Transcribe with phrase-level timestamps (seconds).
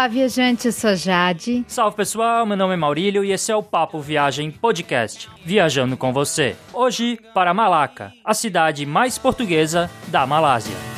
[0.00, 1.62] Olá, viajante, eu sou Jade.
[1.68, 6.10] Salve pessoal, meu nome é Maurílio e esse é o Papo Viagem Podcast, viajando com
[6.10, 6.56] você.
[6.72, 10.89] Hoje para Malaca, a cidade mais portuguesa da Malásia.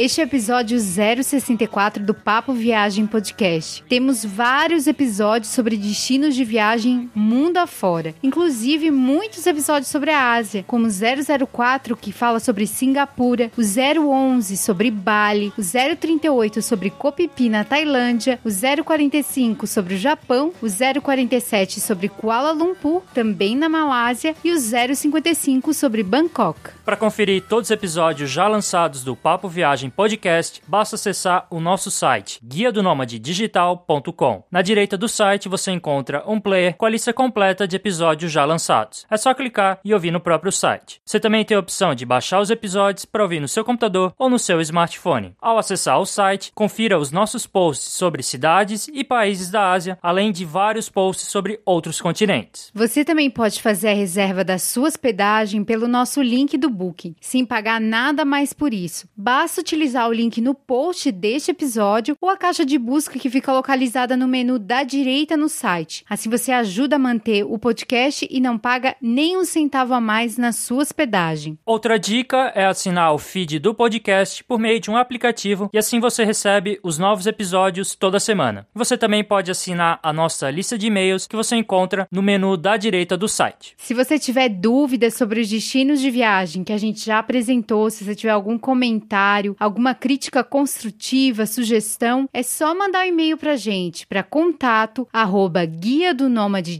[0.00, 3.84] Este é o episódio 064 do Papo Viagem Podcast.
[3.86, 10.64] Temos vários episódios sobre destinos de viagem mundo afora, inclusive muitos episódios sobre a Ásia,
[10.66, 17.12] como o 004 que fala sobre Singapura, o 011 sobre Bali, o 038 sobre Koh
[17.50, 18.48] na Tailândia, o
[18.82, 20.66] 045 sobre o Japão, o
[21.02, 26.79] 047 sobre Kuala Lumpur, também na Malásia, e o 055 sobre Bangkok.
[26.90, 31.88] Para conferir todos os episódios já lançados do Papo Viagem podcast, basta acessar o nosso
[31.88, 34.42] site, guia do digital.com.
[34.50, 38.44] Na direita do site você encontra um player com a lista completa de episódios já
[38.44, 39.06] lançados.
[39.08, 41.00] É só clicar e ouvir no próprio site.
[41.04, 44.28] Você também tem a opção de baixar os episódios para ouvir no seu computador ou
[44.28, 45.36] no seu smartphone.
[45.40, 50.32] Ao acessar o site, confira os nossos posts sobre cidades e países da Ásia, além
[50.32, 52.72] de vários posts sobre outros continentes.
[52.74, 57.44] Você também pode fazer a reserva da sua hospedagem pelo nosso link do Booking, sem
[57.44, 59.06] pagar nada mais por isso.
[59.14, 63.52] Basta utilizar o link no post deste episódio ou a caixa de busca que fica
[63.52, 66.06] localizada no menu da direita no site.
[66.08, 70.38] Assim você ajuda a manter o podcast e não paga nem um centavo a mais
[70.38, 71.58] na sua hospedagem.
[71.66, 76.00] Outra dica é assinar o feed do podcast por meio de um aplicativo e assim
[76.00, 78.66] você recebe os novos episódios toda semana.
[78.74, 82.78] Você também pode assinar a nossa lista de e-mails que você encontra no menu da
[82.78, 83.74] direita do site.
[83.76, 88.04] Se você tiver dúvidas sobre os destinos de viagem que a gente já apresentou, se
[88.04, 94.06] você tiver algum comentário, alguma crítica construtiva, sugestão, é só mandar um e-mail para gente
[94.06, 96.30] para contato arroba guia do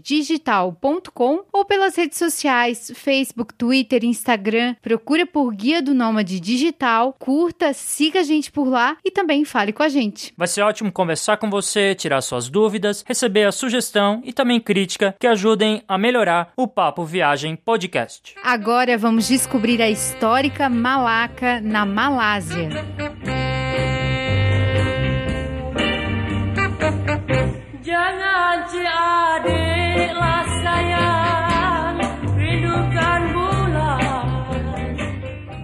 [0.00, 4.76] digital.com ou pelas redes sociais, Facebook, Twitter, Instagram.
[4.80, 9.72] Procura por Guia do Nômade Digital, curta, siga a gente por lá e também fale
[9.72, 10.32] com a gente.
[10.36, 15.16] Vai ser ótimo conversar com você, tirar suas dúvidas, receber a sugestão e também crítica
[15.18, 18.36] que ajudem a melhorar o Papo Viagem Podcast.
[18.44, 22.70] Agora vamos descobrir a histórica Malaca na Malásia.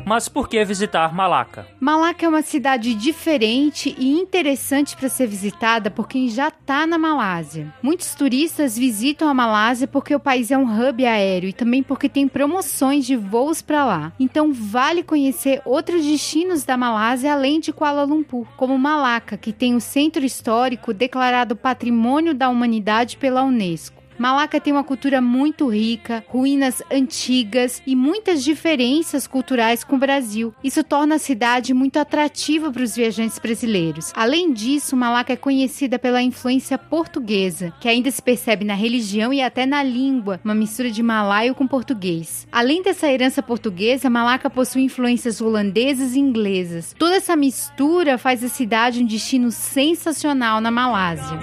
[0.08, 1.66] Mas por que visitar Malaca?
[1.80, 6.96] Malaca é uma cidade diferente e interessante para ser visitada por quem já está na
[6.96, 7.74] Malásia.
[7.82, 12.08] Muitos turistas visitam a Malásia porque o país é um hub aéreo e também porque
[12.08, 14.12] tem promoções de voos para lá.
[14.20, 19.74] Então vale conhecer outros destinos da Malásia além de Kuala Lumpur, como Malaca, que tem
[19.74, 23.95] o centro histórico declarado Patrimônio da Humanidade pela Unesco.
[24.18, 30.54] Malaca tem uma cultura muito rica, ruínas antigas e muitas diferenças culturais com o Brasil.
[30.64, 34.12] Isso torna a cidade muito atrativa para os viajantes brasileiros.
[34.16, 39.42] Além disso, Malaca é conhecida pela influência portuguesa, que ainda se percebe na religião e
[39.42, 42.46] até na língua, uma mistura de malaio com português.
[42.50, 46.94] Além dessa herança portuguesa, Malaca possui influências holandesas e inglesas.
[46.98, 51.38] Toda essa mistura faz a cidade um destino sensacional na Malásia.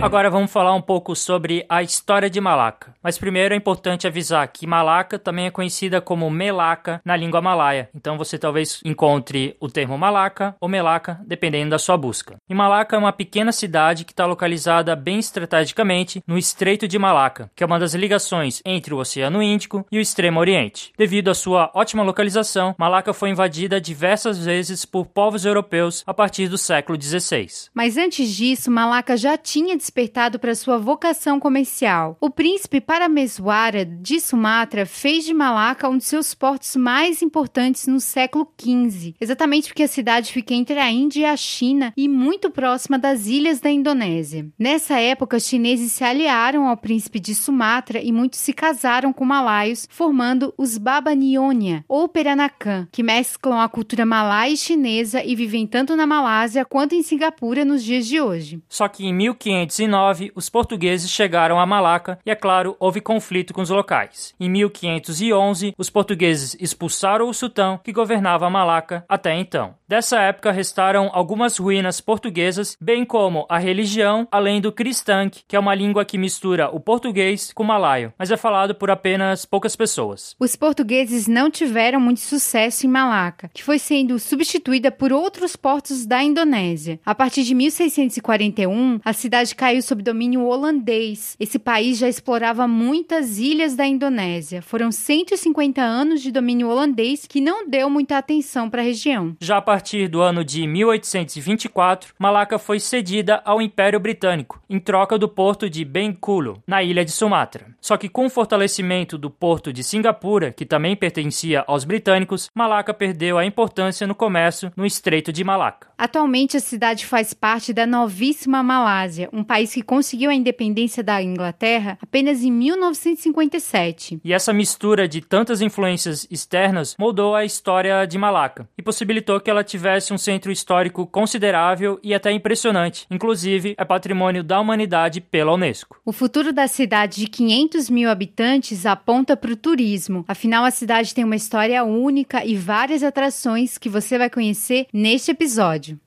[0.00, 2.94] Agora vamos falar um pouco sobre a história de Malaca.
[3.02, 7.90] Mas primeiro é importante avisar que Malaca também é conhecida como Melaka na língua malaia.
[7.92, 12.36] Então você talvez encontre o termo Malaca ou Melaka, dependendo da sua busca.
[12.48, 17.50] E Malaca é uma pequena cidade que está localizada bem estrategicamente no Estreito de Malaca,
[17.56, 20.92] que é uma das ligações entre o Oceano Índico e o Extremo Oriente.
[20.96, 26.46] Devido à sua ótima localização, Malaca foi invadida diversas vezes por povos europeus a partir
[26.46, 27.48] do século XVI.
[27.74, 32.16] Mas antes disso, Malaca já tinha despertado para sua vocação comercial.
[32.20, 37.98] O príncipe Parameswara de Sumatra fez de Malaca um de seus portos mais importantes no
[37.98, 42.50] século XV, exatamente porque a cidade fica entre a Índia e a China e muito
[42.50, 44.46] próxima das ilhas da Indonésia.
[44.58, 49.24] Nessa época, os chineses se aliaram ao príncipe de Sumatra e muitos se casaram com
[49.24, 55.66] malaios, formando os Babanionia ou Peranakan, que mesclam a cultura malaia e chinesa e vivem
[55.66, 58.60] tanto na Malásia quanto em Singapura nos dias de hoje.
[58.68, 63.54] Só que em 1500 1509, os portugueses chegaram a Malaca e, é claro, houve conflito
[63.54, 64.34] com os locais.
[64.40, 69.77] Em 1511, os portugueses expulsaram o sultão que governava Malaca até então.
[69.88, 75.58] Dessa época restaram algumas ruínas portuguesas, bem como a religião, além do cristão, que é
[75.58, 79.74] uma língua que mistura o português com o malaio, mas é falado por apenas poucas
[79.74, 80.36] pessoas.
[80.38, 86.04] Os portugueses não tiveram muito sucesso em Malaca, que foi sendo substituída por outros portos
[86.04, 87.00] da Indonésia.
[87.02, 91.34] A partir de 1641, a cidade caiu sob domínio holandês.
[91.40, 94.60] Esse país já explorava muitas ilhas da Indonésia.
[94.60, 99.34] Foram 150 anos de domínio holandês que não deu muita atenção para a região.
[99.40, 105.16] Já a partir do ano de 1824, Malaca foi cedida ao Império Britânico, em troca
[105.16, 107.66] do porto de Bengkulu, na ilha de Sumatra.
[107.80, 112.92] Só que com o fortalecimento do porto de Singapura, que também pertencia aos britânicos, Malaca
[112.92, 115.86] perdeu a importância no comércio no Estreito de Malaca.
[115.96, 121.22] Atualmente a cidade faz parte da novíssima Malásia, um país que conseguiu a independência da
[121.22, 124.20] Inglaterra apenas em 1957.
[124.24, 129.48] E essa mistura de tantas influências externas moldou a história de Malaca e possibilitou que
[129.48, 133.06] ela tivesse um centro histórico considerável e até impressionante.
[133.10, 136.00] Inclusive, é patrimônio da humanidade pela Unesco.
[136.04, 140.24] O futuro da cidade de 500 mil habitantes aponta para o turismo.
[140.26, 145.30] Afinal, a cidade tem uma história única e várias atrações que você vai conhecer neste
[145.30, 145.98] episódio.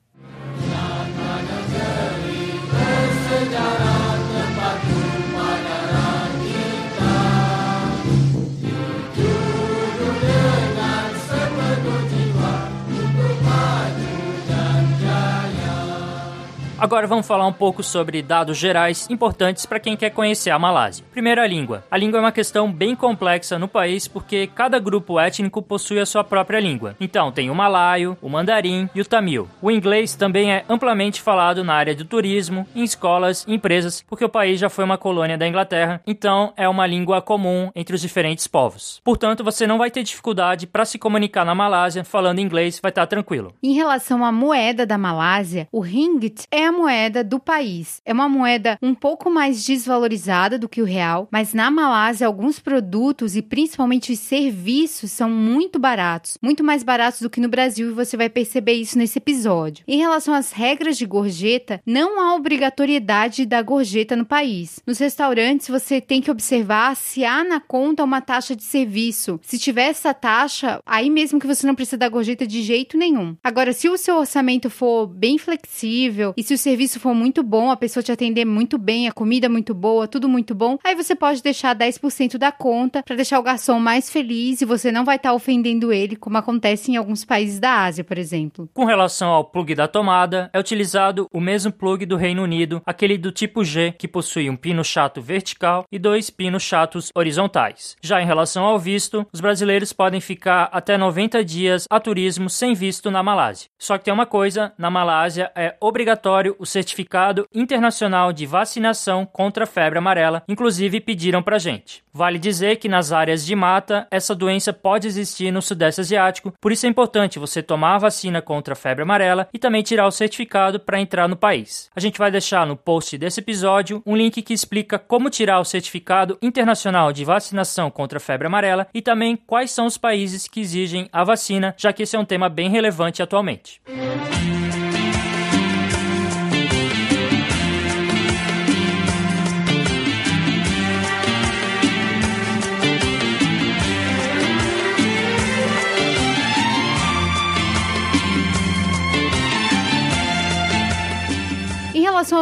[16.82, 21.04] Agora vamos falar um pouco sobre dados gerais importantes para quem quer conhecer a Malásia.
[21.12, 21.84] Primeiro, a língua.
[21.88, 26.04] A língua é uma questão bem complexa no país porque cada grupo étnico possui a
[26.04, 26.96] sua própria língua.
[26.98, 29.48] Então, tem o malaio, o mandarim e o tamil.
[29.62, 34.24] O inglês também é amplamente falado na área do turismo, em escolas e empresas, porque
[34.24, 38.00] o país já foi uma colônia da Inglaterra, então é uma língua comum entre os
[38.00, 39.00] diferentes povos.
[39.04, 43.06] Portanto, você não vai ter dificuldade para se comunicar na Malásia falando inglês, vai estar
[43.06, 43.54] tranquilo.
[43.62, 48.00] Em relação à moeda da Malásia, o ringgit é a moeda do país.
[48.04, 52.58] É uma moeda um pouco mais desvalorizada do que o real, mas na Malásia alguns
[52.58, 57.90] produtos e principalmente os serviços são muito baratos, muito mais baratos do que no Brasil
[57.90, 59.84] e você vai perceber isso nesse episódio.
[59.86, 64.80] Em relação às regras de gorjeta, não há obrigatoriedade da gorjeta no país.
[64.86, 69.38] Nos restaurantes você tem que observar se há na conta uma taxa de serviço.
[69.42, 73.36] Se tiver essa taxa, aí mesmo que você não precisa da gorjeta de jeito nenhum.
[73.44, 77.70] Agora, se o seu orçamento for bem flexível e se o serviço for muito bom,
[77.70, 81.14] a pessoa te atender muito bem, a comida muito boa, tudo muito bom, aí você
[81.14, 85.16] pode deixar 10% da conta para deixar o garçom mais feliz e você não vai
[85.16, 88.68] estar tá ofendendo ele, como acontece em alguns países da Ásia, por exemplo.
[88.72, 93.18] Com relação ao plug da tomada, é utilizado o mesmo plug do Reino Unido, aquele
[93.18, 97.96] do tipo G, que possui um pino chato vertical e dois pinos chatos horizontais.
[98.00, 102.74] Já em relação ao visto, os brasileiros podem ficar até 90 dias a turismo sem
[102.74, 103.68] visto na Malásia.
[103.78, 109.64] Só que tem uma coisa, na Malásia é obrigatório o certificado internacional de vacinação contra
[109.64, 112.02] a febre amarela, inclusive pediram pra gente.
[112.12, 116.70] Vale dizer que nas áreas de mata, essa doença pode existir no Sudeste Asiático, por
[116.70, 120.10] isso é importante você tomar a vacina contra a febre amarela e também tirar o
[120.10, 121.90] certificado para entrar no país.
[121.96, 125.64] A gente vai deixar no post desse episódio um link que explica como tirar o
[125.64, 130.60] certificado internacional de vacinação contra a febre amarela e também quais são os países que
[130.60, 133.80] exigem a vacina, já que esse é um tema bem relevante atualmente.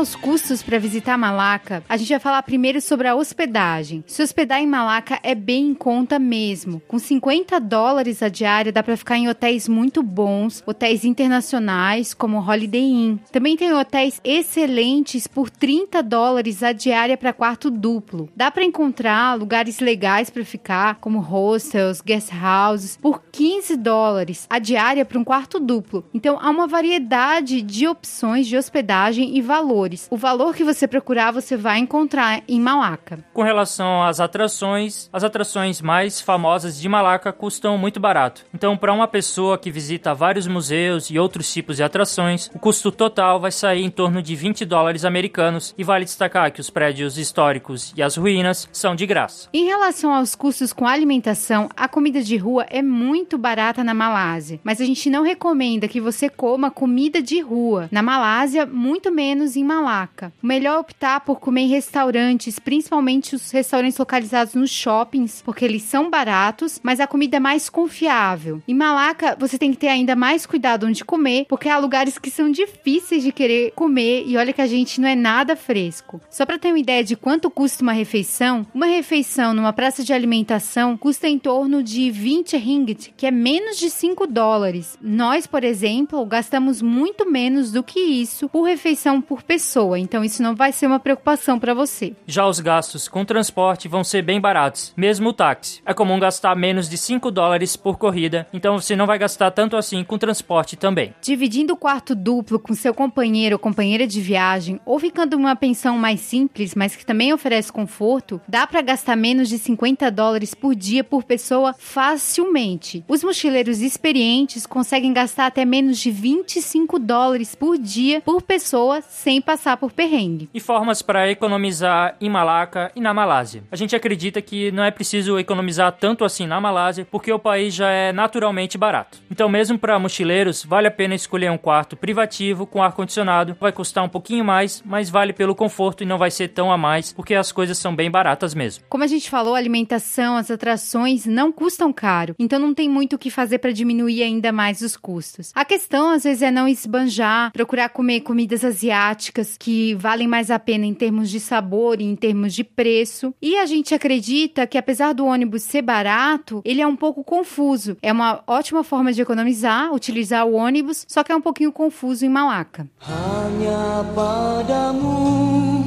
[0.00, 4.02] Aos custos para visitar Malaca, a gente vai falar primeiro sobre a hospedagem.
[4.06, 6.80] Se hospedar em Malaca é bem em conta mesmo.
[6.88, 12.38] Com 50 dólares a diária dá para ficar em hotéis muito bons, hotéis internacionais como
[12.40, 13.18] Holiday Inn.
[13.30, 18.30] Também tem hotéis excelentes por 30 dólares a diária para quarto duplo.
[18.34, 24.58] Dá para encontrar lugares legais para ficar, como hostels, guest houses, por 15 dólares a
[24.58, 26.06] diária para um quarto duplo.
[26.14, 30.08] Então há uma variedade de opções de hospedagem e valor valores.
[30.10, 33.24] O valor que você procurar, você vai encontrar em Malaca.
[33.32, 38.44] Com relação às atrações, as atrações mais famosas de Malaca custam muito barato.
[38.54, 42.90] Então, para uma pessoa que visita vários museus e outros tipos de atrações, o custo
[42.92, 47.18] total vai sair em torno de 20 dólares americanos e vale destacar que os prédios
[47.18, 49.48] históricos e as ruínas são de graça.
[49.52, 54.60] Em relação aos custos com alimentação, a comida de rua é muito barata na Malásia,
[54.62, 57.88] mas a gente não recomenda que você coma comida de rua.
[57.90, 60.32] Na Malásia, muito menos em Malaca.
[60.42, 65.64] O melhor é optar por comer em restaurantes, principalmente os restaurantes localizados nos shoppings, porque
[65.64, 68.62] eles são baratos, mas a comida é mais confiável.
[68.68, 72.30] Em Malaca, você tem que ter ainda mais cuidado onde comer, porque há lugares que
[72.30, 76.20] são difíceis de querer comer e olha que a gente não é nada fresco.
[76.30, 80.12] Só para ter uma ideia de quanto custa uma refeição, uma refeição numa praça de
[80.12, 84.98] alimentação custa em torno de 20 ringgit, que é menos de 5 dólares.
[85.00, 90.42] Nós, por exemplo, gastamos muito menos do que isso por refeição por pessoa, então isso
[90.42, 92.14] não vai ser uma preocupação para você.
[92.26, 95.80] Já os gastos com transporte vão ser bem baratos, mesmo o táxi.
[95.86, 99.76] É comum gastar menos de 5 dólares por corrida, então você não vai gastar tanto
[99.76, 101.14] assim com transporte também.
[101.22, 105.96] Dividindo o quarto duplo com seu companheiro ou companheira de viagem, ou ficando uma pensão
[105.98, 110.74] mais simples, mas que também oferece conforto, dá para gastar menos de 50 dólares por
[110.74, 113.04] dia por pessoa facilmente.
[113.08, 119.40] Os mochileiros experientes conseguem gastar até menos de 25 dólares por dia por pessoa sem
[119.40, 120.48] passar por perrengue.
[120.52, 123.62] E formas para economizar em Malaca e na Malásia.
[123.70, 127.74] A gente acredita que não é preciso economizar tanto assim na Malásia, porque o país
[127.74, 129.18] já é naturalmente barato.
[129.30, 133.56] Então, mesmo para mochileiros, vale a pena escolher um quarto privativo com ar condicionado.
[133.60, 136.78] Vai custar um pouquinho mais, mas vale pelo conforto e não vai ser tão a
[136.78, 138.84] mais, porque as coisas são bem baratas mesmo.
[138.88, 143.16] Como a gente falou, a alimentação, as atrações não custam caro, então não tem muito
[143.16, 145.52] o que fazer para diminuir ainda mais os custos.
[145.54, 150.58] A questão às vezes é não esbanjar, procurar comer comidas asiáticas que valem mais a
[150.58, 153.34] pena em termos de sabor e em termos de preço.
[153.40, 157.96] E a gente acredita que apesar do ônibus ser barato, ele é um pouco confuso.
[158.02, 162.24] É uma ótima forma de economizar, utilizar o ônibus, só que é um pouquinho confuso
[162.24, 162.88] em Malaca.
[163.00, 165.84] Hanya padamu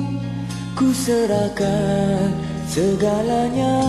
[0.76, 2.34] ku serahkan
[2.68, 3.80] segalanya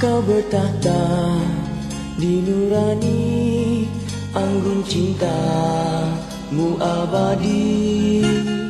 [0.00, 0.20] kau
[2.18, 3.88] di nurani
[4.34, 4.82] anggun
[6.56, 8.63] မူအာဘာဒီ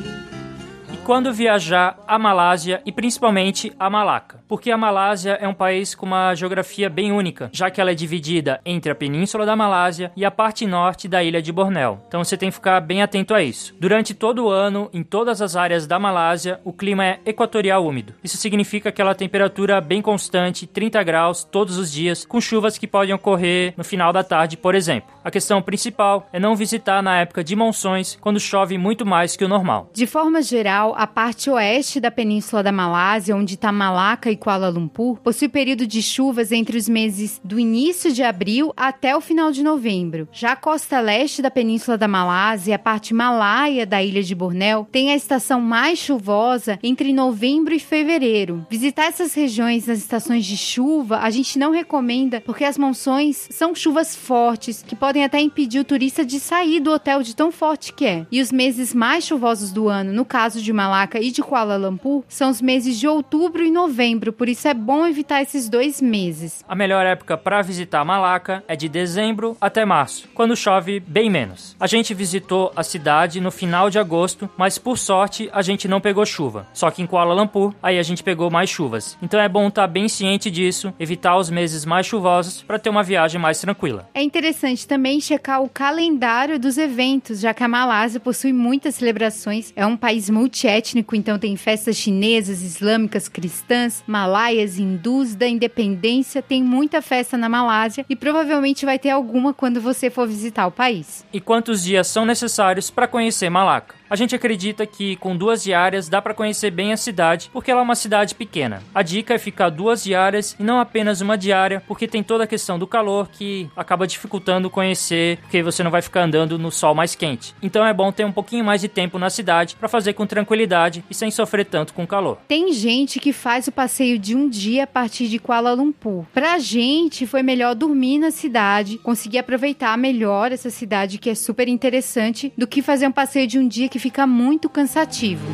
[1.04, 6.06] quando viajar à Malásia e principalmente a Malaca, porque a Malásia é um país com
[6.06, 10.24] uma geografia bem única, já que ela é dividida entre a península da Malásia e
[10.24, 12.00] a parte norte da ilha de Bornéu.
[12.08, 13.74] Então você tem que ficar bem atento a isso.
[13.78, 18.14] Durante todo o ano, em todas as áreas da Malásia, o clima é equatorial úmido.
[18.24, 23.14] Isso significa aquela temperatura bem constante, 30 graus todos os dias, com chuvas que podem
[23.14, 25.12] ocorrer no final da tarde, por exemplo.
[25.22, 29.44] A questão principal é não visitar na época de monções, quando chove muito mais que
[29.44, 29.90] o normal.
[29.92, 34.68] De forma geral, a parte oeste da península da Malásia, onde está Malacca e Kuala
[34.68, 39.52] Lumpur, possui período de chuvas entre os meses do início de abril até o final
[39.52, 40.28] de novembro.
[40.32, 44.86] Já a costa leste da península da Malásia, a parte malaia da ilha de Bornéu,
[44.90, 48.66] tem a estação mais chuvosa entre novembro e fevereiro.
[48.70, 53.74] Visitar essas regiões nas estações de chuva a gente não recomenda porque as monções são
[53.74, 57.92] chuvas fortes que podem até impedir o turista de sair do hotel de tão forte
[57.92, 58.26] que é.
[58.30, 61.78] E os meses mais chuvosos do ano, no caso de uma Malaca e de Kuala
[61.78, 65.98] Lumpur são os meses de outubro e novembro, por isso é bom evitar esses dois
[65.98, 66.62] meses.
[66.68, 71.74] A melhor época para visitar Malaca é de dezembro até março, quando chove bem menos.
[71.80, 76.02] A gente visitou a cidade no final de agosto, mas por sorte a gente não
[76.02, 76.66] pegou chuva.
[76.74, 79.16] Só que em Kuala Lumpur, aí a gente pegou mais chuvas.
[79.22, 82.90] Então é bom estar tá bem ciente disso, evitar os meses mais chuvosos para ter
[82.90, 84.06] uma viagem mais tranquila.
[84.12, 89.72] É interessante também checar o calendário dos eventos, já que a Malásia possui muitas celebrações,
[89.74, 96.42] é um país multiétnico étnico, então tem festas chinesas, islâmicas, cristãs, malaias, hindus, da independência,
[96.42, 100.72] tem muita festa na Malásia e provavelmente vai ter alguma quando você for visitar o
[100.72, 101.24] país.
[101.32, 103.94] E quantos dias são necessários para conhecer Malaca?
[104.14, 107.80] A gente acredita que com duas diárias dá para conhecer bem a cidade, porque ela
[107.80, 108.80] é uma cidade pequena.
[108.94, 112.46] A dica é ficar duas diárias e não apenas uma diária, porque tem toda a
[112.46, 116.94] questão do calor que acaba dificultando conhecer, porque você não vai ficar andando no sol
[116.94, 117.56] mais quente.
[117.60, 121.04] Então é bom ter um pouquinho mais de tempo na cidade para fazer com tranquilidade
[121.10, 122.38] e sem sofrer tanto com o calor.
[122.46, 126.24] Tem gente que faz o passeio de um dia a partir de Kuala Lumpur.
[126.32, 131.66] Pra gente foi melhor dormir na cidade, conseguir aproveitar melhor essa cidade que é super
[131.66, 135.46] interessante, do que fazer um passeio de um dia que fica muito cansativo.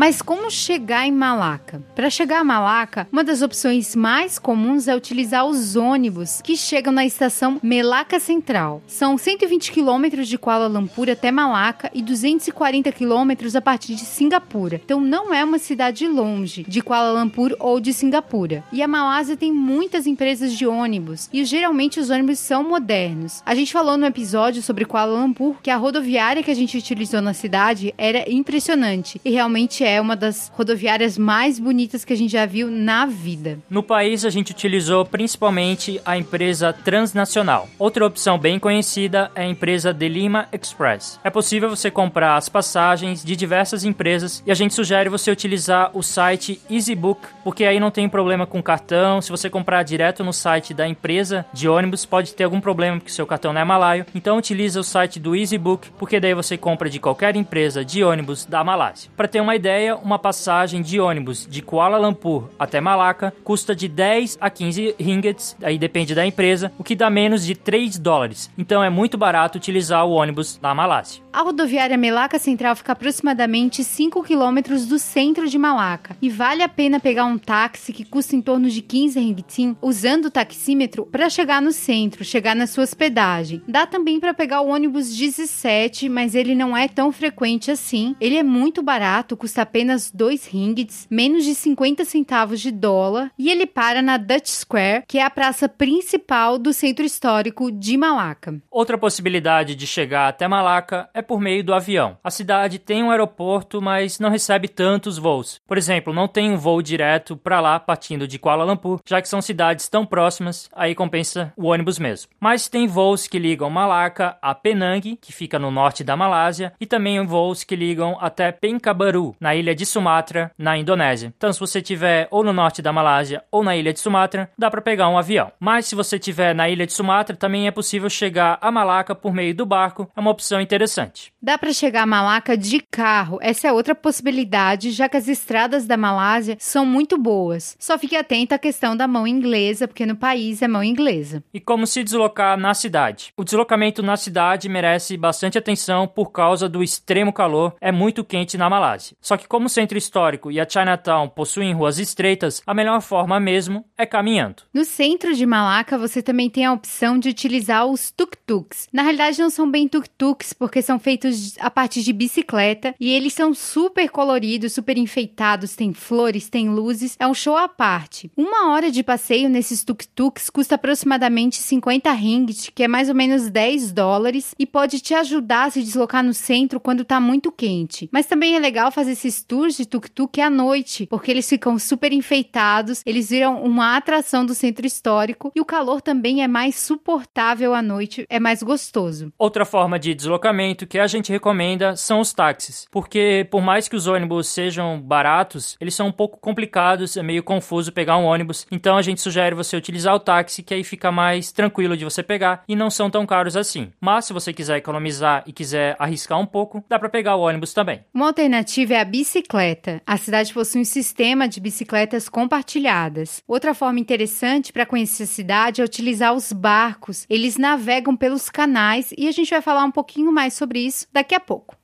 [0.00, 1.82] Mas como chegar em Malaca?
[1.94, 6.90] Para chegar a Malaca, uma das opções mais comuns é utilizar os ônibus que chegam
[6.90, 8.82] na estação Melaka Central.
[8.86, 14.80] São 120 quilômetros de Kuala Lumpur até Malaca e 240 quilômetros a partir de Singapura.
[14.82, 18.64] Então não é uma cidade longe de Kuala Lumpur ou de Singapura.
[18.72, 23.42] E a Malásia tem muitas empresas de ônibus e geralmente os ônibus são modernos.
[23.44, 27.20] A gente falou no episódio sobre Kuala Lumpur que a rodoviária que a gente utilizou
[27.20, 32.16] na cidade era impressionante e realmente é é uma das rodoviárias mais bonitas que a
[32.16, 33.58] gente já viu na vida.
[33.68, 37.68] No país, a gente utilizou principalmente a empresa transnacional.
[37.78, 41.18] Outra opção bem conhecida é a empresa De Lima Express.
[41.24, 45.90] É possível você comprar as passagens de diversas empresas e a gente sugere você utilizar
[45.92, 49.20] o site EasyBook, porque aí não tem problema com cartão.
[49.20, 53.12] Se você comprar direto no site da empresa de ônibus, pode ter algum problema porque
[53.12, 54.06] seu cartão não é malaio.
[54.14, 58.44] Então utilize o site do EasyBook, porque daí você compra de qualquer empresa de ônibus
[58.44, 59.10] da Malásia.
[59.16, 63.88] Para ter uma ideia, uma passagem de ônibus de Kuala Lumpur até Malaca custa de
[63.88, 68.50] 10 a 15 ringgits, aí depende da empresa, o que dá menos de 3 dólares.
[68.58, 71.22] Então é muito barato utilizar o ônibus da Malásia.
[71.32, 76.68] A rodoviária Melaka Central fica aproximadamente 5 quilômetros do centro de Malaca e vale a
[76.68, 81.28] pena pegar um táxi que custa em torno de 15 ringgit usando o taxímetro para
[81.28, 83.62] chegar no centro, chegar na sua hospedagem.
[83.66, 88.14] Dá também para pegar o ônibus 17, mas ele não é tão frequente assim.
[88.20, 93.48] Ele é muito barato, custa apenas 2 ringgits, menos de 50 centavos de dólar, e
[93.48, 98.60] ele para na Dutch Square, que é a praça principal do centro histórico de Malaca.
[98.68, 102.18] Outra possibilidade de chegar até Malaca é por meio do avião.
[102.24, 105.60] A cidade tem um aeroporto, mas não recebe tantos voos.
[105.68, 109.28] Por exemplo, não tem um voo direto para lá partindo de Kuala Lumpur, já que
[109.28, 112.28] são cidades tão próximas, aí compensa o ônibus mesmo.
[112.40, 116.86] Mas tem voos que ligam Malacca a Penang, que fica no norte da Malásia, e
[116.86, 121.32] também voos que ligam até Penkabaru, na ilha de Sumatra, na Indonésia.
[121.36, 124.70] Então, se você estiver ou no norte da Malásia ou na ilha de Sumatra, dá
[124.70, 125.52] para pegar um avião.
[125.60, 129.32] Mas se você estiver na ilha de Sumatra, também é possível chegar a Malaca por
[129.32, 131.32] meio do barco, é uma opção interessante.
[131.42, 135.86] Dá para chegar a Malaca de carro, essa é outra possibilidade, já que as estradas
[135.86, 137.76] da Malásia são muito boas.
[137.78, 141.42] Só fique atento à questão da mão inglesa, porque no país é mão inglesa.
[141.52, 143.32] E como se deslocar na cidade?
[143.36, 148.56] O deslocamento na cidade merece bastante atenção por causa do extremo calor, é muito quente
[148.56, 149.16] na Malásia.
[149.20, 153.40] Só que como o centro histórico e a Chinatown possuem ruas estreitas, a melhor forma
[153.40, 154.62] mesmo é caminhando.
[154.72, 158.88] No centro de Malaca, você também tem a opção de utilizar os tuk-tuks.
[158.92, 163.32] Na realidade, não são bem tuk-tuks, porque são feitos a partir de bicicleta e eles
[163.32, 168.30] são super coloridos, super enfeitados, tem flores, tem luzes, é um show à parte.
[168.36, 173.48] Uma hora de passeio nesses tuk-tuks custa aproximadamente 50 ringgit, que é mais ou menos
[173.48, 178.08] 10 dólares, e pode te ajudar a se deslocar no centro quando tá muito quente.
[178.12, 182.12] Mas também é legal fazer esses tours de tuk-tuk à noite, porque eles ficam super
[182.12, 187.74] enfeitados, eles viram uma atração do centro histórico e o calor também é mais suportável
[187.74, 189.32] à noite, é mais gostoso.
[189.38, 193.96] Outra forma de deslocamento que a gente recomenda são os táxis, porque por mais que
[193.96, 198.66] os ônibus sejam baratos, eles são um pouco complicados, é meio confuso pegar um ônibus,
[198.70, 202.22] então a gente sugere você utilizar o táxi, que aí fica mais tranquilo de você
[202.22, 203.90] pegar e não são tão caros assim.
[204.00, 207.74] Mas se você quiser economizar e quiser arriscar um pouco, dá para pegar o ônibus
[207.74, 208.04] também.
[208.14, 210.00] Uma alternativa é a bicicleta.
[210.06, 213.42] A cidade possui um sistema de bicicletas compartilhadas.
[213.46, 217.26] Outra forma interessante para conhecer a cidade é utilizar os barcos.
[217.28, 221.34] Eles navegam pelos canais e a gente vai falar um pouquinho mais sobre isso daqui
[221.34, 221.79] a pouco.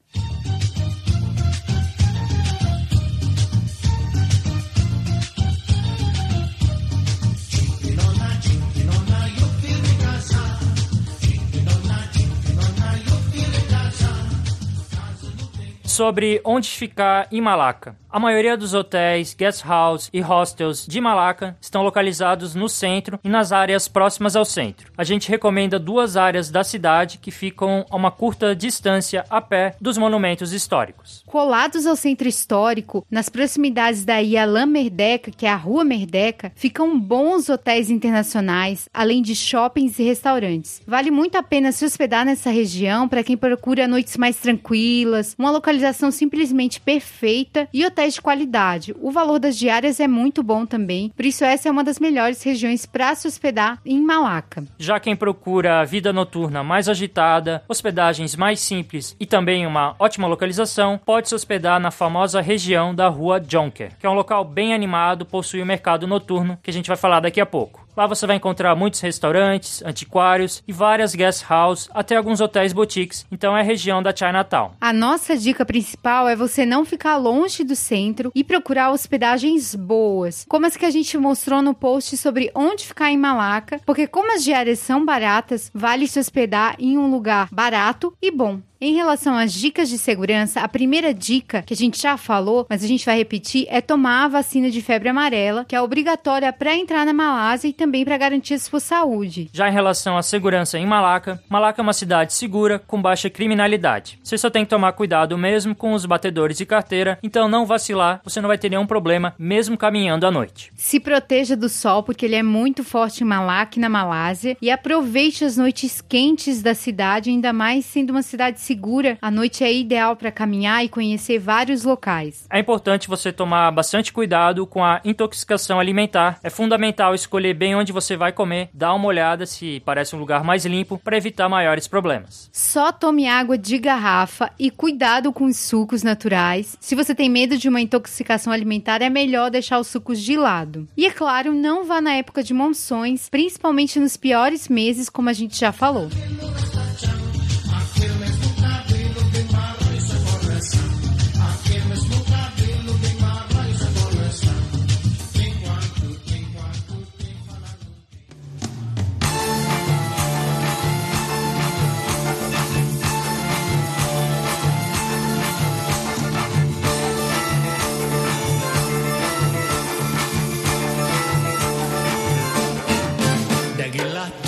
[15.96, 17.96] Sobre onde ficar em Malaca.
[18.16, 23.28] A maioria dos hotéis, guest house e hostels de Malaca estão localizados no centro e
[23.28, 24.90] nas áreas próximas ao centro.
[24.96, 29.76] A gente recomenda duas áreas da cidade que ficam a uma curta distância a pé
[29.78, 31.22] dos monumentos históricos.
[31.26, 36.98] Colados ao centro histórico, nas proximidades da Ialan Merdeca, que é a Rua Merdeca, ficam
[36.98, 40.80] bons hotéis internacionais, além de shoppings e restaurantes.
[40.86, 45.50] Vale muito a pena se hospedar nessa região para quem procura noites mais tranquilas, uma
[45.50, 48.94] localização simplesmente perfeita e hotéis de qualidade.
[49.00, 52.42] O valor das diárias é muito bom também, por isso essa é uma das melhores
[52.42, 54.64] regiões para se hospedar em Malaca.
[54.78, 61.00] Já quem procura vida noturna mais agitada, hospedagens mais simples e também uma ótima localização,
[61.04, 65.26] pode se hospedar na famosa região da Rua Jonker, que é um local bem animado,
[65.26, 67.85] possui um mercado noturno que a gente vai falar daqui a pouco.
[67.96, 73.24] Lá você vai encontrar muitos restaurantes, antiquários e várias guest houses, até alguns hotéis boutiques.
[73.32, 74.72] Então é a região da Chinatown.
[74.78, 80.44] A nossa dica principal é você não ficar longe do centro e procurar hospedagens boas,
[80.46, 84.34] como as que a gente mostrou no post sobre onde ficar em Malaca, porque como
[84.34, 88.60] as diárias são baratas, vale se hospedar em um lugar barato e bom.
[88.78, 92.84] Em relação às dicas de segurança, a primeira dica que a gente já falou, mas
[92.84, 96.76] a gente vai repetir, é tomar a vacina de febre amarela, que é obrigatória para
[96.76, 99.48] entrar na Malásia e também para garantir a sua saúde.
[99.50, 104.18] Já em relação à segurança em Malaca, Malaca é uma cidade segura com baixa criminalidade.
[104.22, 108.20] Você só tem que tomar cuidado mesmo com os batedores de carteira, então não vacilar,
[108.22, 110.70] você não vai ter nenhum problema mesmo caminhando à noite.
[110.76, 114.70] Se proteja do sol porque ele é muito forte em Malaca e na Malásia e
[114.70, 118.75] aproveite as noites quentes da cidade, ainda mais sendo uma cidade segura.
[119.20, 122.46] A noite é ideal para caminhar e conhecer vários locais.
[122.50, 126.38] É importante você tomar bastante cuidado com a intoxicação alimentar.
[126.42, 130.44] É fundamental escolher bem onde você vai comer, dar uma olhada se parece um lugar
[130.44, 132.48] mais limpo para evitar maiores problemas.
[132.52, 136.76] Só tome água de garrafa e cuidado com os sucos naturais.
[136.80, 140.88] Se você tem medo de uma intoxicação alimentar, é melhor deixar os sucos de lado.
[140.96, 145.32] E é claro, não vá na época de monções, principalmente nos piores meses, como a
[145.32, 146.08] gente já falou.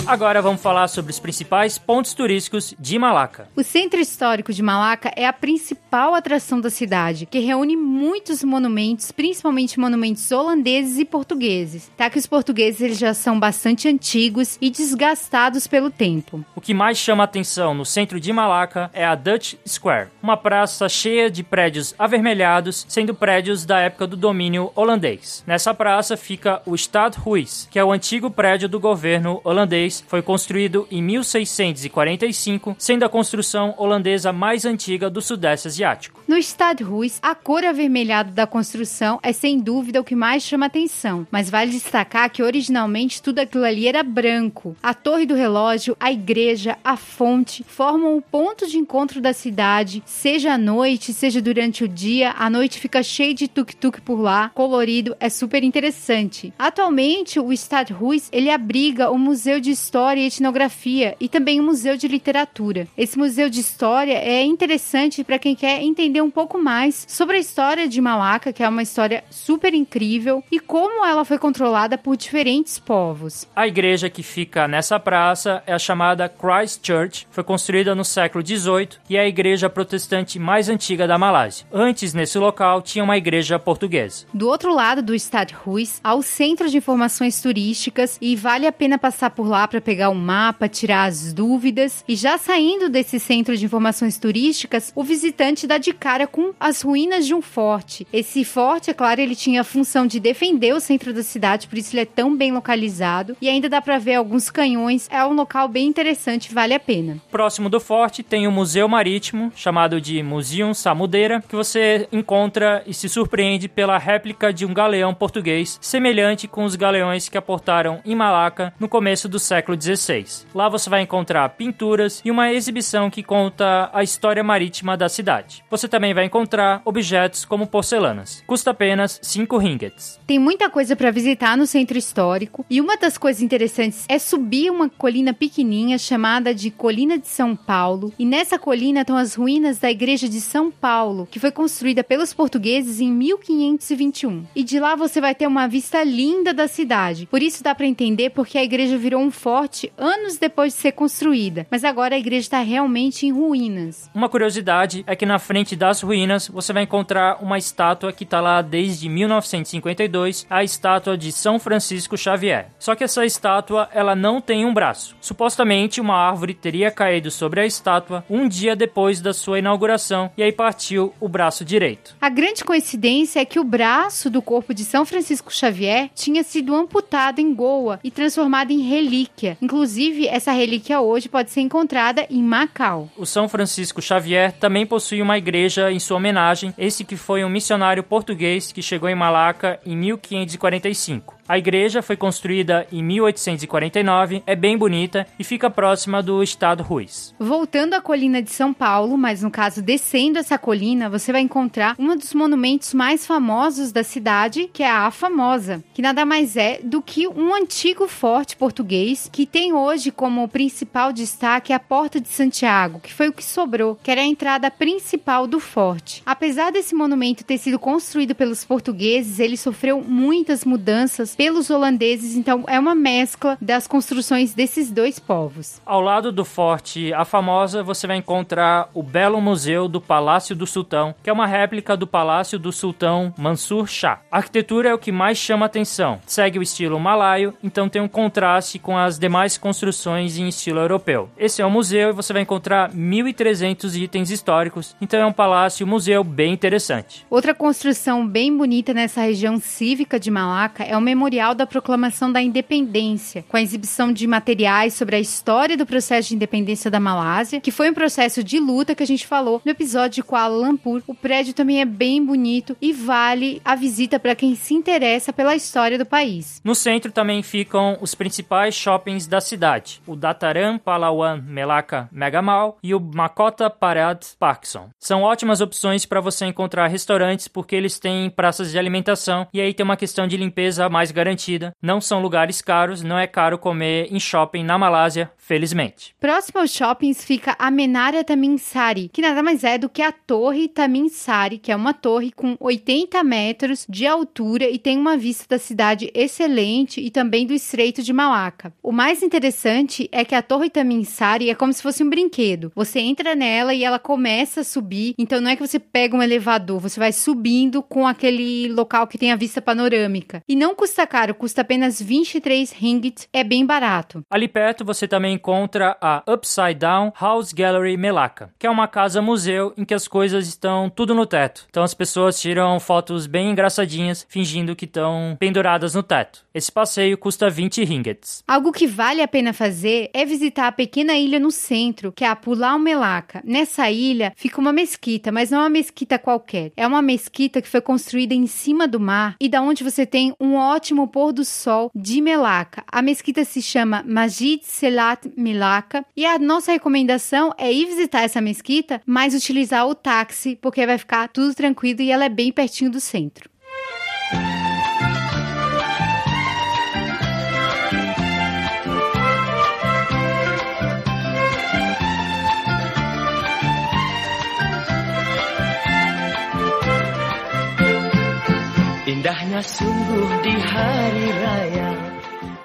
[0.08, 3.46] Agora vamos falar sobre os principais pontos turísticos de Malaca.
[3.54, 9.12] O Centro Histórico de Malaca é a principal atração da cidade, que reúne muitos monumentos,
[9.12, 14.70] principalmente monumentos holandeses e portugueses, tá que os portugueses eles já são bastante antigos e
[14.70, 16.42] desgastados pelo tempo.
[16.56, 20.88] O que mais chama atenção no centro de Malaca é a Dutch Square, uma praça
[20.88, 25.44] cheia de prédios avermelhados, sendo prédios da época do domínio holandês.
[25.46, 30.86] Nessa praça fica o Stadhuis, que é o antigo prédio do governo holandês foi construído
[30.90, 36.22] em 1645, sendo a construção holandesa mais antiga do Sudeste Asiático.
[36.28, 41.26] No Stadhuis, a cor avermelhada da construção é sem dúvida o que mais chama atenção,
[41.30, 44.76] mas vale destacar que originalmente tudo aquilo ali era branco.
[44.82, 50.02] A torre do relógio, a igreja, a fonte formam o ponto de encontro da cidade,
[50.04, 52.34] seja à noite, seja durante o dia.
[52.38, 56.52] A noite fica cheia de tuk-tuk por lá, colorido, é super interessante.
[56.58, 61.96] Atualmente, o Stadhuis ele abriga o Museu de História e Etnografia e também o Museu
[61.96, 62.86] de Literatura.
[62.94, 67.40] Esse Museu de História é interessante para quem quer entender um pouco mais sobre a
[67.40, 72.18] história de Malaca, que é uma história super incrível, e como ela foi controlada por
[72.18, 73.48] diferentes povos.
[73.56, 78.46] A igreja que fica nessa praça é a chamada Christ Church, foi construída no século
[78.46, 81.66] XVIII e é a igreja protestante mais antiga da Malásia.
[81.72, 84.26] Antes, nesse local, tinha uma igreja portuguesa.
[84.34, 88.98] Do outro lado do Stadhuis, há o Centro de Informações Turísticas e vale a pena
[88.98, 92.04] passar por lá para pegar um mapa, tirar as dúvidas.
[92.08, 96.82] E já saindo desse centro de informações turísticas, o visitante dá de cara com as
[96.82, 98.06] ruínas de um forte.
[98.12, 101.78] Esse forte, é claro, ele tinha a função de defender o centro da cidade, por
[101.78, 103.36] isso ele é tão bem localizado.
[103.40, 105.08] E ainda dá para ver alguns canhões.
[105.10, 107.18] É um local bem interessante, vale a pena.
[107.30, 112.94] Próximo do forte tem o Museu Marítimo, chamado de Museum Samudeira, que você encontra e
[112.94, 118.14] se surpreende pela réplica de um galeão português, semelhante com os galeões que aportaram em
[118.14, 120.24] Malaca no começo do século XVI.
[120.54, 125.64] Lá você vai encontrar pinturas e uma exibição que conta a história marítima da cidade.
[125.70, 128.42] Você também vai encontrar objetos como porcelanas.
[128.46, 130.20] Custa apenas 5 ringgits.
[130.26, 134.70] Tem muita coisa para visitar no centro histórico e uma das coisas interessantes é subir
[134.70, 138.12] uma colina pequenininha chamada de Colina de São Paulo.
[138.18, 142.32] E nessa colina estão as ruínas da igreja de São Paulo, que foi construída pelos
[142.32, 144.46] portugueses em 1521.
[144.54, 147.26] E de lá você vai ter uma vista linda da cidade.
[147.26, 149.57] Por isso dá para entender porque a igreja virou um forte
[149.96, 154.10] anos depois de ser construída, mas agora a igreja está realmente em ruínas.
[154.14, 158.40] Uma curiosidade é que na frente das ruínas você vai encontrar uma estátua que está
[158.40, 162.70] lá desde 1952, a estátua de São Francisco Xavier.
[162.78, 165.16] Só que essa estátua ela não tem um braço.
[165.20, 170.42] Supostamente uma árvore teria caído sobre a estátua um dia depois da sua inauguração e
[170.42, 172.16] aí partiu o braço direito.
[172.20, 176.74] A grande coincidência é que o braço do corpo de São Francisco Xavier tinha sido
[176.74, 179.47] amputado em Goa e transformado em relíquia.
[179.62, 183.08] Inclusive, essa relíquia hoje pode ser encontrada em Macau.
[183.16, 187.48] O São Francisco Xavier também possui uma igreja em sua homenagem, esse que foi um
[187.48, 191.37] missionário português que chegou em Malaca em 1545.
[191.48, 197.34] A igreja foi construída em 1849, é bem bonita e fica próxima do estado Ruiz.
[197.38, 201.96] Voltando à colina de São Paulo, mas no caso descendo essa colina, você vai encontrar
[201.98, 206.80] um dos monumentos mais famosos da cidade, que é a Famosa, que nada mais é
[206.82, 212.28] do que um antigo forte português que tem hoje como principal destaque a Porta de
[212.28, 216.22] Santiago, que foi o que sobrou, que era a entrada principal do forte.
[216.26, 222.64] Apesar desse monumento ter sido construído pelos portugueses, ele sofreu muitas mudanças pelos holandeses, então
[222.66, 225.80] é uma mescla das construções desses dois povos.
[225.86, 230.66] Ao lado do forte A Famosa, você vai encontrar o belo museu do Palácio do
[230.66, 234.20] Sultão, que é uma réplica do Palácio do Sultão Mansur Shah.
[234.32, 236.18] A arquitetura é o que mais chama atenção.
[236.26, 241.30] Segue o estilo malaio, então tem um contraste com as demais construções em estilo europeu.
[241.38, 246.24] Esse é um museu e você vai encontrar 1.300 itens históricos, então é um palácio-museu
[246.24, 247.24] bem interessante.
[247.30, 252.40] Outra construção bem bonita nessa região cívica de Malaca é o Memorial da Proclamação da
[252.40, 257.60] Independência, com a exibição de materiais sobre a história do processo de independência da Malásia,
[257.60, 261.02] que foi um processo de luta que a gente falou no episódio de Kuala Lumpur.
[261.06, 265.54] O prédio também é bem bonito e vale a visita para quem se interessa pela
[265.54, 266.62] história do país.
[266.64, 272.78] No centro também ficam os principais shoppings da cidade: o Dataran Palawan Melaka Mega Mall
[272.82, 274.88] e o Makota Parad Parkson.
[274.98, 279.74] São ótimas opções para você encontrar restaurantes porque eles têm praças de alimentação e aí
[279.74, 281.72] tem uma questão de limpeza mais garantida.
[281.82, 286.14] Não são lugares caros, não é caro comer em shopping na Malásia, felizmente.
[286.20, 290.68] Próximo aos shoppings fica a Menara Taminsari, que nada mais é do que a Torre
[290.68, 295.58] Taminsari, que é uma torre com 80 metros de altura e tem uma vista da
[295.58, 298.72] cidade excelente e também do Estreito de Malacca.
[298.82, 302.70] O mais interessante é que a Torre Taminsari é como se fosse um brinquedo.
[302.74, 306.22] Você entra nela e ela começa a subir, então não é que você pega um
[306.22, 310.42] elevador, você vai subindo com aquele local que tem a vista panorâmica.
[310.48, 314.22] E não custa caro, custa apenas 23 ringgit, é bem barato.
[314.30, 319.22] Ali perto você também encontra a Upside Down House Gallery Melaka, que é uma casa
[319.22, 321.66] museu em que as coisas estão tudo no teto.
[321.70, 326.44] Então as pessoas tiram fotos bem engraçadinhas, fingindo que estão penduradas no teto.
[326.52, 328.42] Esse passeio custa 20 ringgits.
[328.46, 332.28] Algo que vale a pena fazer é visitar a pequena ilha no centro, que é
[332.28, 333.40] a Pulau Melaka.
[333.44, 336.72] Nessa ilha fica uma mesquita, mas não é uma mesquita qualquer.
[336.76, 340.34] É uma mesquita que foi construída em cima do mar e da onde você tem
[340.40, 342.82] um ótimo pôr do sol de Melaka.
[342.90, 348.40] A mesquita se chama Majid Selat Melaka e a nossa recomendação é ir visitar essa
[348.40, 352.90] mesquita, mas utilizar o táxi, porque vai ficar tudo tranquilo e ela é bem pertinho
[352.90, 353.48] do centro.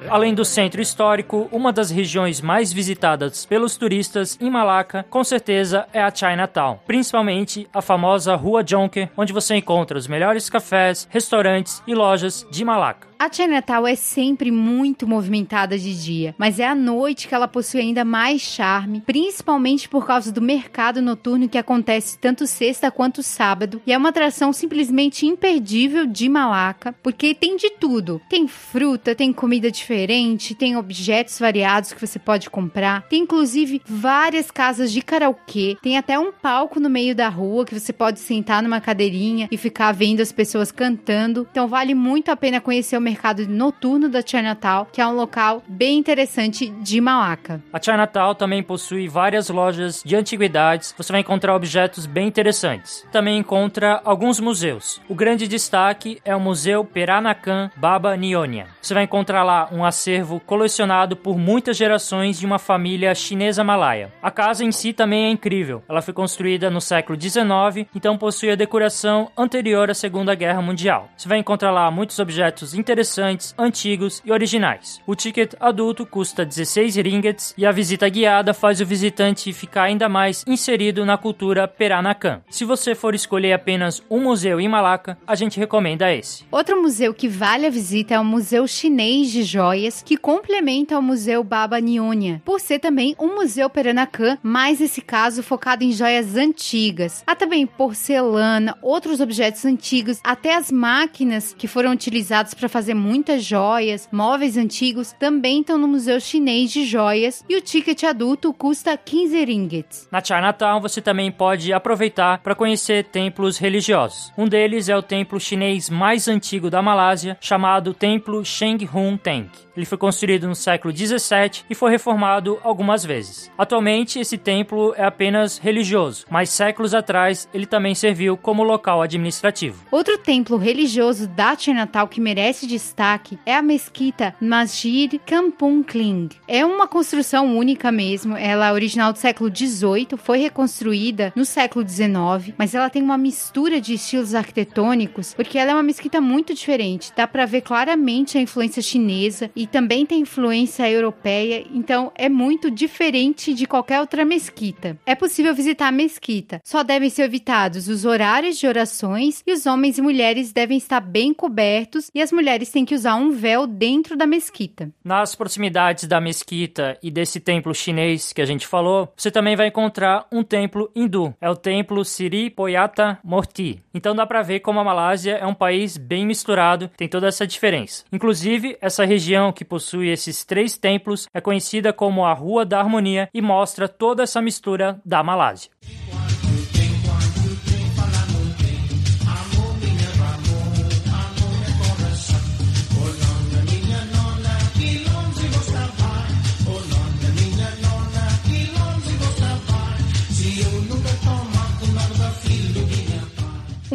[0.10, 5.88] Além do centro histórico, uma das regiões mais visitadas pelos turistas em Malaca, com certeza,
[5.92, 11.82] é a Chinatown, principalmente a famosa Rua Jonker, onde você encontra os melhores cafés, restaurantes
[11.88, 13.13] e lojas de Malaca.
[13.24, 17.80] A Chinatown é sempre muito movimentada de dia, mas é à noite que ela possui
[17.80, 23.82] ainda mais charme, principalmente por causa do mercado noturno que acontece tanto sexta quanto sábado,
[23.88, 28.22] e é uma atração simplesmente imperdível de Malaca, porque tem de tudo.
[28.28, 34.52] Tem fruta, tem comida diferente, tem objetos variados que você pode comprar, tem inclusive várias
[34.52, 38.62] casas de karaokê, tem até um palco no meio da rua que você pode sentar
[38.62, 41.48] numa cadeirinha e ficar vendo as pessoas cantando.
[41.50, 45.16] Então vale muito a pena conhecer o mercado mercado noturno da Chinatown, que é um
[45.16, 47.62] local bem interessante de Malaca.
[47.72, 53.06] A Chinatown também possui várias lojas de antiguidades, você vai encontrar objetos bem interessantes.
[53.12, 55.00] Também encontra alguns museus.
[55.08, 58.66] O grande destaque é o Museu Peranakan Baba Nionia.
[58.82, 64.12] Você vai encontrar lá um acervo colecionado por muitas gerações de uma família chinesa malaia.
[64.24, 65.84] A casa em si também é incrível.
[65.88, 71.10] Ela foi construída no século XIX, então possui a decoração anterior à Segunda Guerra Mundial.
[71.16, 75.02] Você vai encontrar lá muitos objetos interessantes interessantes, antigos e originais.
[75.06, 80.08] O ticket adulto custa 16 ringgits e a visita guiada faz o visitante ficar ainda
[80.08, 82.42] mais inserido na cultura Peranakan.
[82.50, 86.46] Se você for escolher apenas um museu em Malaca, a gente recomenda esse.
[86.50, 91.02] Outro museu que vale a visita é o Museu Chinês de Joias, que complementa o
[91.02, 96.38] Museu Baba Nionia, por ser também um museu Peranakan, mas esse caso focado em joias
[96.38, 97.24] antigas.
[97.28, 102.94] Há também porcelana, outros objetos antigos, até as máquinas que foram utilizadas para fazer fazer
[102.94, 108.52] muitas joias, móveis antigos, também estão no Museu Chinês de Joias e o ticket adulto
[108.52, 110.10] custa 15 ringgits.
[110.12, 114.34] Na Chinatown você também pode aproveitar para conhecer templos religiosos.
[114.38, 119.50] Um deles é o templo chinês mais antigo da Malásia, chamado Templo Sheng Hun Teng.
[119.76, 123.52] Ele foi construído no século 17 e foi reformado algumas vezes.
[123.58, 129.84] Atualmente, esse templo é apenas religioso, mas séculos atrás ele também serviu como local administrativo.
[129.90, 136.30] Outro templo religioso da Chinatown que merece destaque é a mesquita Masjid Kampung Kling.
[136.48, 141.86] É uma construção única mesmo, ela é original do século 18, foi reconstruída no século
[141.86, 146.52] 19, mas ela tem uma mistura de estilos arquitetônicos, porque ela é uma mesquita muito
[146.54, 147.14] diferente.
[147.16, 152.72] Dá para ver claramente a influência chinesa e também tem influência europeia, então é muito
[152.72, 154.98] diferente de qualquer outra mesquita.
[155.06, 159.68] É possível visitar a mesquita, só devem ser evitados os horários de orações e os
[159.68, 163.68] homens e mulheres devem estar bem cobertos e as mulheres têm que usar um véu
[163.68, 164.90] dentro da mesquita.
[165.04, 169.68] Nas proximidades da mesquita e desse templo chinês que a gente falou, você também vai
[169.68, 171.34] encontrar um templo hindu.
[171.40, 173.82] É o templo Siri Poyata Morti.
[173.94, 177.48] Então dá para ver como a Malásia é um país bem misturado, tem toda essa
[177.48, 178.04] diferença.
[178.12, 183.30] Inclusive, essa região que possui esses três templos é conhecida como a Rua da Harmonia
[183.34, 185.72] e mostra toda essa mistura da Malásia.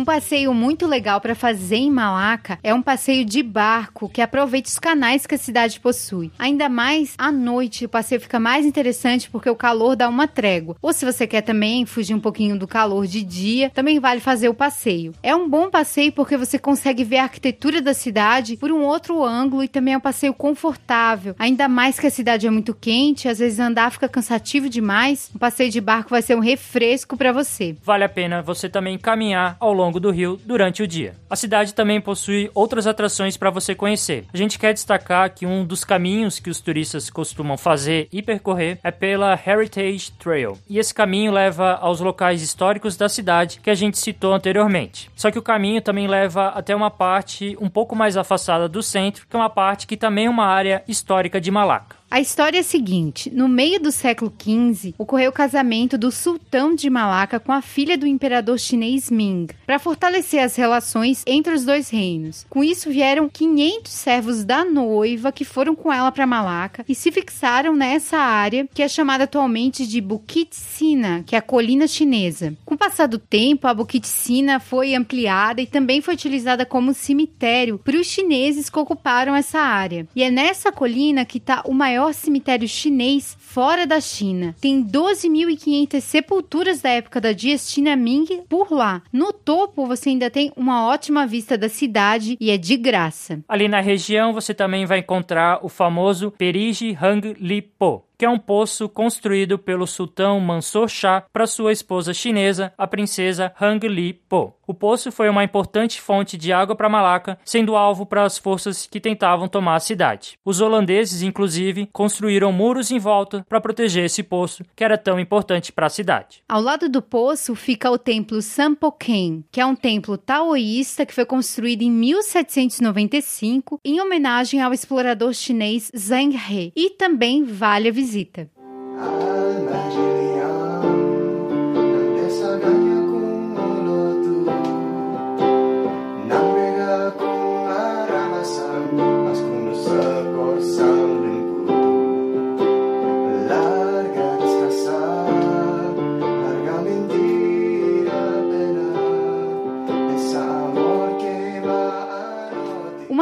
[0.08, 4.78] Passeio muito legal para fazer em Malaca é um passeio de barco que aproveita os
[4.78, 6.32] canais que a cidade possui.
[6.38, 10.76] Ainda mais à noite, o passeio fica mais interessante porque o calor dá uma trégua.
[10.80, 14.48] Ou se você quer também fugir um pouquinho do calor de dia, também vale fazer
[14.48, 15.12] o passeio.
[15.22, 19.22] É um bom passeio porque você consegue ver a arquitetura da cidade por um outro
[19.22, 21.36] ângulo e também é um passeio confortável.
[21.38, 25.30] Ainda mais que a cidade é muito quente, às vezes andar fica cansativo demais.
[25.34, 27.76] O passeio de barco vai ser um refresco para você.
[27.84, 31.14] Vale a pena você também caminhar ao longo longo do rio durante o dia.
[31.28, 34.24] A cidade também possui outras atrações para você conhecer.
[34.32, 38.78] A gente quer destacar que um dos caminhos que os turistas costumam fazer e percorrer
[38.82, 40.56] é pela Heritage Trail.
[40.68, 45.10] E esse caminho leva aos locais históricos da cidade que a gente citou anteriormente.
[45.16, 49.26] Só que o caminho também leva até uma parte um pouco mais afastada do centro,
[49.28, 51.98] que é uma parte que também é uma área histórica de Malaca.
[52.10, 56.74] A história é a seguinte: no meio do século XV, ocorreu o casamento do sultão
[56.74, 61.66] de Malaca com a filha do imperador chinês Ming, para fortalecer as relações entre os
[61.66, 62.46] dois reinos.
[62.48, 67.12] Com isso, vieram 500 servos da noiva que foram com ela para Malaca e se
[67.12, 72.56] fixaram nessa área que é chamada atualmente de Bukit Sina, que é a colina chinesa.
[72.64, 76.94] Com o passar do tempo, a Bukit Sina foi ampliada e também foi utilizada como
[76.94, 80.06] cemitério para os chineses que ocuparam essa área.
[80.16, 84.54] E é nessa colina que está o maior maior cemitério chinês fora da China.
[84.60, 89.02] Tem 12.500 sepulturas da época da dinastia Ming por lá.
[89.12, 93.40] No topo, você ainda tem uma ótima vista da cidade e é de graça.
[93.48, 98.28] Ali na região, você também vai encontrar o famoso Perigi Hang Li Po que é
[98.28, 104.12] um poço construído pelo sultão Mansur Shah para sua esposa chinesa, a princesa Hang Li
[104.12, 104.54] Po.
[104.66, 108.86] O poço foi uma importante fonte de água para Malaca, sendo alvo para as forças
[108.86, 110.36] que tentavam tomar a cidade.
[110.44, 115.72] Os holandeses, inclusive, construíram muros em volta para proteger esse poço, que era tão importante
[115.72, 116.42] para a cidade.
[116.46, 121.24] Ao lado do poço fica o templo Sampoken, que é um templo taoísta que foi
[121.24, 128.07] construído em 1795 em homenagem ao explorador chinês Zheng He, e também vale a visita
[128.08, 128.48] visita.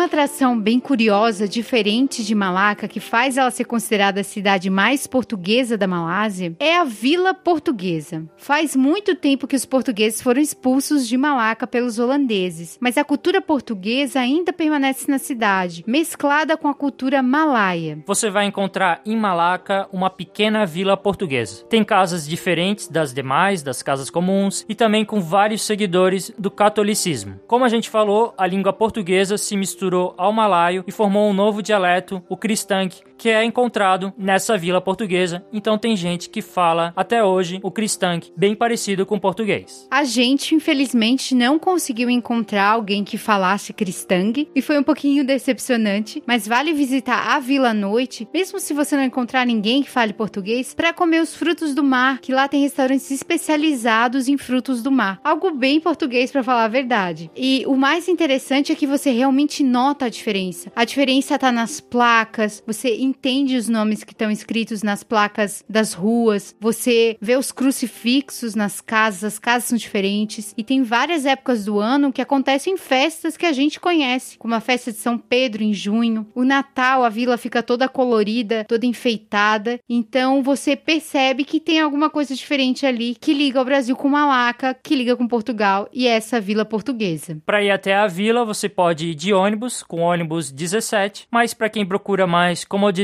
[0.07, 5.77] Atração bem curiosa, diferente de Malaca, que faz ela ser considerada a cidade mais portuguesa
[5.77, 8.25] da Malásia, é a Vila Portuguesa.
[8.37, 13.42] Faz muito tempo que os portugueses foram expulsos de Malaca pelos holandeses, mas a cultura
[13.42, 17.99] portuguesa ainda permanece na cidade, mesclada com a cultura malaia.
[18.07, 21.64] Você vai encontrar em Malaca uma pequena vila portuguesa.
[21.64, 27.40] Tem casas diferentes das demais, das casas comuns, e também com vários seguidores do catolicismo.
[27.47, 31.62] Como a gente falou, a língua portuguesa se misturou ao malaio e formou um novo
[31.62, 35.44] dialeto, o cristang, que é encontrado nessa vila portuguesa.
[35.52, 39.87] Então tem gente que fala até hoje o cristang, bem parecido com o português.
[39.90, 46.22] A gente, infelizmente, não conseguiu encontrar alguém que falasse cristang e foi um pouquinho decepcionante,
[46.26, 50.12] mas vale visitar a vila à noite, mesmo se você não encontrar ninguém que fale
[50.12, 54.90] português, para comer os frutos do mar, que lá tem restaurantes especializados em frutos do
[54.90, 55.20] mar.
[55.24, 57.31] Algo bem português para falar a verdade.
[57.37, 60.70] E o mais interessante é que você realmente nota a diferença.
[60.74, 65.92] A diferença tá nas placas, você entende os nomes que estão escritos nas placas das
[65.92, 70.53] ruas, você vê os crucifixos nas casas, as casas são diferentes.
[70.57, 74.61] E tem várias épocas do ano que acontecem festas que a gente conhece, como a
[74.61, 79.79] festa de São Pedro em junho, o Natal, a vila fica toda colorida, toda enfeitada,
[79.88, 84.77] então você percebe que tem alguma coisa diferente ali que liga o Brasil com Malaca,
[84.83, 87.38] que liga com Portugal e essa vila portuguesa.
[87.46, 91.71] Para ir até a vila, você pode ir de ônibus, com ônibus 17, mas para
[91.71, 92.96] quem procura mais comodidade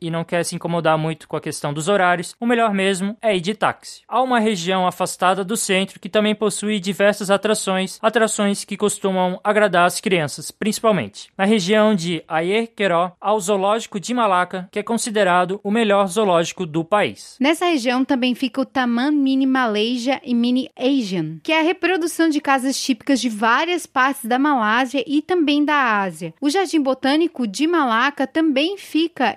[0.00, 3.36] e não quer se incomodar muito com a questão dos horários, o melhor mesmo é
[3.36, 4.02] ir de táxi.
[4.08, 9.84] Há uma região afastada do centro que também possui diversas atrações, atrações que costumam agradar
[9.84, 11.28] as crianças, principalmente.
[11.36, 16.64] Na região de Ayerqueró, há o Zoológico de Malaca, que é considerado o melhor zoológico
[16.64, 17.36] do país.
[17.40, 22.28] Nessa região também fica o Taman Mini Malaysia e Mini Asian, que é a reprodução
[22.28, 26.34] de casas típicas de várias partes da Malásia e também da Ásia.
[26.40, 28.76] O Jardim Botânico de Malaca também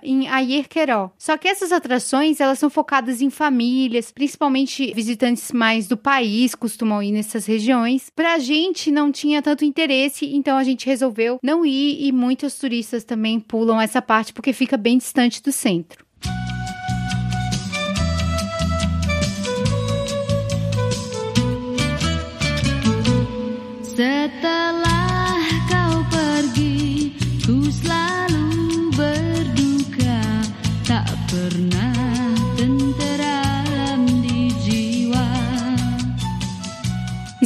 [0.01, 1.11] em Ayerqueró.
[1.17, 7.01] Só que essas atrações, elas são focadas em famílias, principalmente visitantes mais do país costumam
[7.01, 8.09] ir nessas regiões.
[8.15, 13.03] Pra gente não tinha tanto interesse, então a gente resolveu não ir e muitos turistas
[13.03, 16.05] também pulam essa parte porque fica bem distante do centro.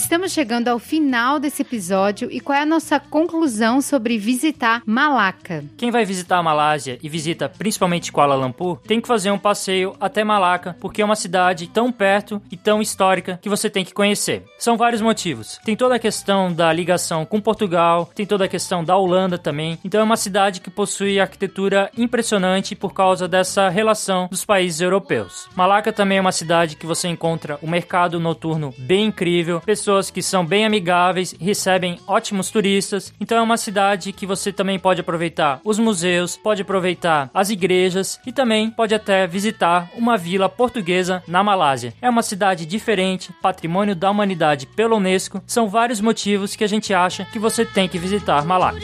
[0.06, 5.66] Estamos chegando ao final desse episódio e qual é a nossa conclusão sobre visitar Malaca?
[5.76, 9.96] Quem vai visitar a Malásia e visita principalmente Kuala Lumpur, tem que fazer um passeio
[10.00, 13.96] até Malaca, porque é uma cidade tão perto e tão histórica que você tem que
[13.96, 14.44] conhecer.
[14.60, 15.60] São vários motivos.
[15.66, 19.80] Tem toda a questão da ligação com Portugal, tem toda a questão da Holanda também.
[19.84, 25.50] Então é uma cidade que possui arquitetura impressionante por causa dessa relação dos países europeus.
[25.56, 30.22] Malaca também é uma cidade que você encontra um mercado noturno bem incrível, pessoas que
[30.22, 33.14] são bem amigáveis, recebem ótimos turistas.
[33.20, 38.20] Então é uma cidade que você também pode aproveitar os museus, pode aproveitar as igrejas
[38.26, 41.94] e também pode até visitar uma vila portuguesa na Malásia.
[42.02, 45.42] É uma cidade diferente, patrimônio da humanidade pela Unesco.
[45.46, 48.80] São vários motivos que a gente acha que você tem que visitar Malaca.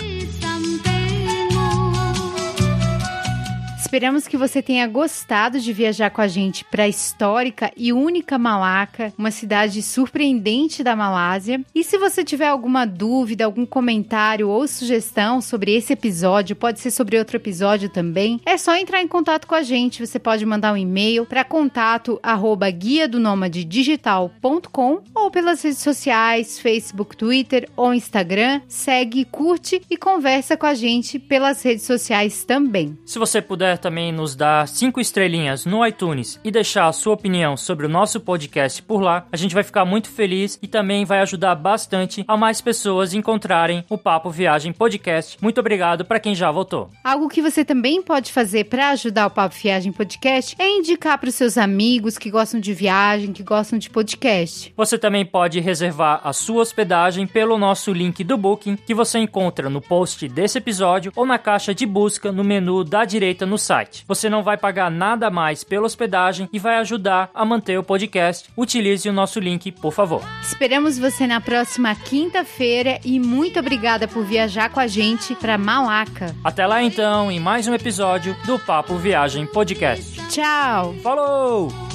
[3.92, 8.38] Esperamos que você tenha gostado de viajar com a gente para a histórica e única
[8.38, 11.60] Malaca, uma cidade surpreendente da Malásia.
[11.76, 16.89] E se você tiver alguma dúvida, algum comentário ou sugestão sobre esse episódio, pode ser
[16.89, 20.06] sobre outro episódio também, é só entrar em contato com a gente.
[20.06, 23.20] Você pode mandar um e-mail para contato arroba guia do
[23.50, 28.62] digital.com ou pelas redes sociais, Facebook, Twitter ou Instagram.
[28.70, 32.98] Segue, curte e conversa com a gente pelas redes sociais também.
[33.06, 37.58] Se você puder também nos dar cinco estrelinhas no iTunes e deixar a sua opinião
[37.58, 41.20] sobre o nosso podcast por lá, a gente vai ficar muito feliz e também vai
[41.20, 45.38] ajudar bastante a mais pessoas encontrarem o Papo Viagem Podcast.
[45.42, 46.90] Muito obrigado para quem já votou.
[47.04, 51.30] Algo que você também pode fazer para ajudar o Papo Viagem Podcast é indicar para
[51.30, 54.72] os seus amigos que gostam de viagem, que gostam de podcast.
[54.78, 59.70] Você também pode reservar a sua hospedagem pelo nosso link do Booking, que você encontra
[59.70, 64.04] no post desse episódio ou na caixa de busca no menu da direita no site.
[64.06, 68.50] Você não vai pagar nada mais pela hospedagem e vai ajudar a manter o podcast.
[68.58, 70.22] Utilize o nosso link, por favor.
[70.42, 76.36] Esperamos você na próxima quinta-feira e muito obrigada por viajar com a gente para Malaca.
[76.44, 80.20] Até lá então, em mais um episódio do Papo Viagem Podcast.
[80.28, 80.94] Tchau!
[81.02, 81.91] Falou!